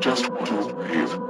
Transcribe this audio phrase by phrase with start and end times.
[0.00, 1.27] Just want to live.